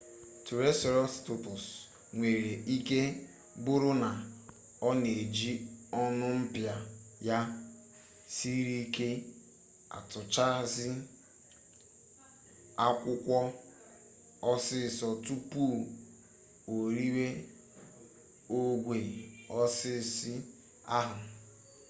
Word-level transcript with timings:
tụraịserotọpsụ 0.45 1.73
nwere 2.17 2.51
ike 2.75 2.99
bụrụ 3.63 3.91
na 4.03 4.09
ọ 4.87 4.89
na-eji 5.01 5.51
ọnụ 6.03 6.25
mpịa 6.41 6.75
ya 7.27 7.37
siri 8.35 8.75
ike 8.85 9.07
atụchasị 9.97 10.87
akwụkwọ 12.85 13.37
osisi 14.51 15.07
tupu 15.25 15.61
o 16.73 16.75
riwe 16.95 17.27
ogwe 18.59 18.97
osisi 19.61 20.33
ahụ 20.97 21.19